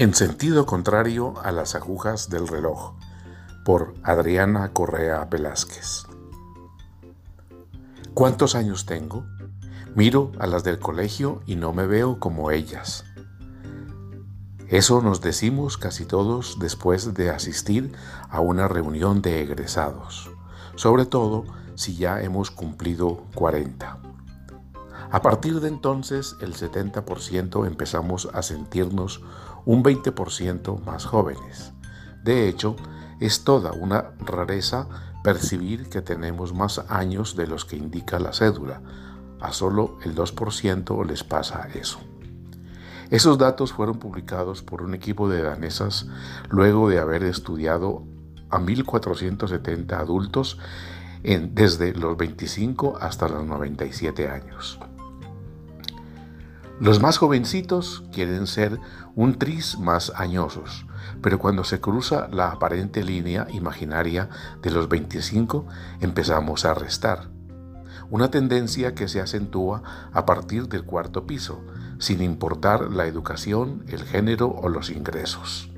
[0.00, 2.94] En sentido contrario a las agujas del reloj,
[3.66, 6.04] por Adriana Correa Velázquez.
[8.14, 9.26] ¿Cuántos años tengo?
[9.94, 13.04] Miro a las del colegio y no me veo como ellas.
[14.68, 17.92] Eso nos decimos casi todos después de asistir
[18.30, 20.30] a una reunión de egresados,
[20.76, 23.98] sobre todo si ya hemos cumplido 40.
[25.12, 29.20] A partir de entonces, el 70% empezamos a sentirnos
[29.64, 31.72] un 20% más jóvenes.
[32.22, 32.76] De hecho,
[33.20, 34.88] es toda una rareza
[35.22, 38.82] percibir que tenemos más años de los que indica la cédula.
[39.40, 41.98] A solo el 2% les pasa eso.
[43.10, 46.06] Esos datos fueron publicados por un equipo de danesas
[46.48, 48.04] luego de haber estudiado
[48.50, 50.58] a 1.470 adultos
[51.22, 54.78] desde los 25 hasta los 97 años.
[56.80, 58.80] Los más jovencitos quieren ser
[59.14, 60.86] un tris más añosos,
[61.20, 64.30] pero cuando se cruza la aparente línea imaginaria
[64.62, 65.66] de los 25
[66.00, 67.28] empezamos a restar.
[68.08, 69.82] Una tendencia que se acentúa
[70.14, 71.60] a partir del cuarto piso,
[71.98, 75.68] sin importar la educación, el género o los ingresos.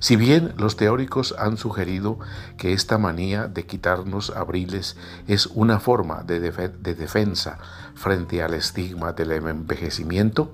[0.00, 2.18] Si bien los teóricos han sugerido
[2.58, 7.58] que esta manía de quitarnos abriles es una forma de, defensa
[7.94, 10.52] frente al estigma del envejecimiento,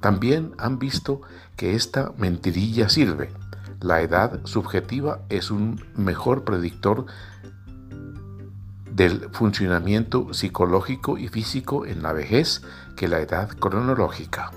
[0.00, 1.20] también han visto
[1.56, 3.32] que esta mentirilla sirve.
[3.80, 7.06] La edad subjetiva es un mejor predictor
[8.90, 12.62] del funcionamiento psicológico y físico en la vejez
[12.96, 14.50] que la edad cronológica.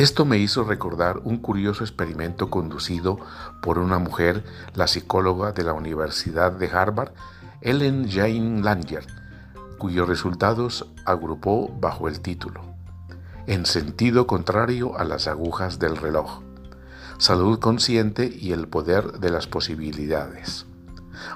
[0.00, 3.18] Esto me hizo recordar un curioso experimento conducido
[3.60, 7.12] por una mujer, la psicóloga de la Universidad de Harvard,
[7.60, 9.06] Ellen Jane Langer,
[9.76, 12.62] cuyos resultados agrupó bajo el título
[13.46, 16.40] En sentido contrario a las agujas del reloj,
[17.18, 20.64] salud consciente y el poder de las posibilidades.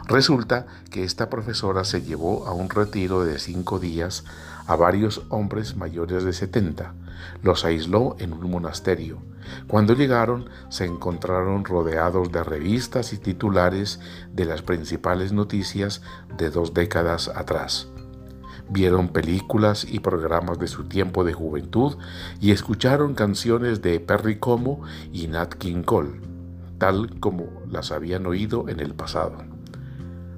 [0.06, 4.24] Resulta que esta profesora se llevó a un retiro de cinco días
[4.66, 6.94] a varios hombres mayores de 70.
[7.42, 9.18] Los aisló en un monasterio.
[9.66, 14.00] Cuando llegaron se encontraron rodeados de revistas y titulares
[14.32, 16.02] de las principales noticias
[16.36, 17.88] de dos décadas atrás.
[18.70, 21.98] Vieron películas y programas de su tiempo de juventud
[22.40, 24.80] y escucharon canciones de Perry Como
[25.12, 26.20] y Nat King Cole,
[26.78, 29.53] tal como las habían oído en el pasado.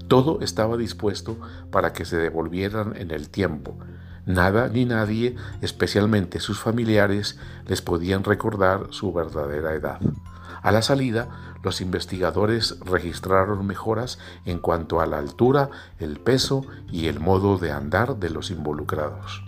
[0.08, 1.38] Todo estaba dispuesto
[1.70, 3.76] para que se devolvieran en el tiempo.
[4.24, 10.00] Nada ni nadie, especialmente sus familiares, les podían recordar su verdadera edad.
[10.62, 11.28] A la salida,
[11.62, 17.70] los investigadores registraron mejoras en cuanto a la altura, el peso y el modo de
[17.70, 19.44] andar de los involucrados.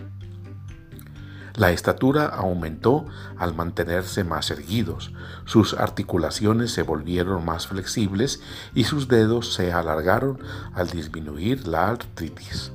[1.58, 3.04] La estatura aumentó
[3.36, 5.10] al mantenerse más erguidos,
[5.44, 8.40] sus articulaciones se volvieron más flexibles
[8.76, 10.38] y sus dedos se alargaron
[10.72, 12.70] al disminuir la artritis.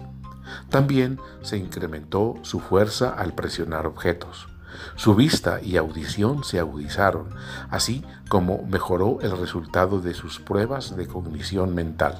[0.67, 4.49] También se incrementó su fuerza al presionar objetos.
[4.97, 7.29] Su vista y audición se agudizaron,
[7.69, 12.19] así como mejoró el resultado de sus pruebas de cognición mental.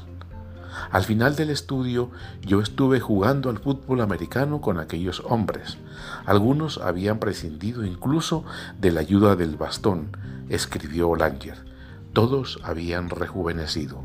[0.92, 2.12] Al final del estudio
[2.42, 5.78] yo estuve jugando al fútbol americano con aquellos hombres.
[6.26, 8.44] Algunos habían prescindido incluso
[8.80, 10.18] de la ayuda del bastón,
[10.50, 11.66] escribió Langer.
[12.14, 14.04] Todos habían rejuvenecido.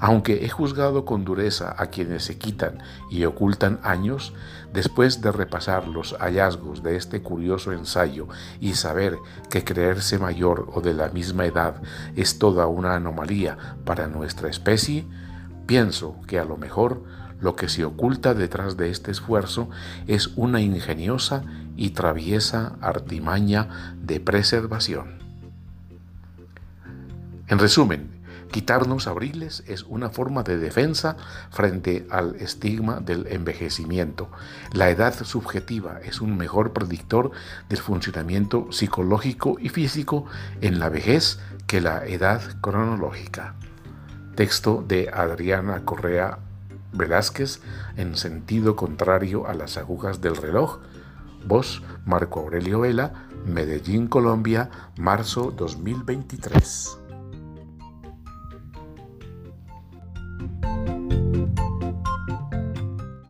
[0.00, 2.78] Aunque he juzgado con dureza a quienes se quitan
[3.10, 4.32] y ocultan años,
[4.72, 8.26] después de repasar los hallazgos de este curioso ensayo
[8.60, 9.18] y saber
[9.50, 11.82] que creerse mayor o de la misma edad
[12.14, 15.06] es toda una anomalía para nuestra especie,
[15.66, 17.02] Pienso que a lo mejor
[17.40, 19.68] lo que se oculta detrás de este esfuerzo
[20.06, 21.42] es una ingeniosa
[21.76, 25.18] y traviesa artimaña de preservación.
[27.48, 28.10] En resumen,
[28.50, 31.16] quitarnos abriles es una forma de defensa
[31.50, 34.30] frente al estigma del envejecimiento.
[34.72, 37.32] La edad subjetiva es un mejor predictor
[37.68, 40.26] del funcionamiento psicológico y físico
[40.60, 43.54] en la vejez que la edad cronológica.
[44.36, 46.38] Texto de Adriana Correa
[46.92, 47.62] Velázquez
[47.96, 50.80] en sentido contrario a las agujas del reloj.
[51.46, 54.68] Voz Marco Aurelio Vela, Medellín, Colombia,
[54.98, 57.05] marzo 2023.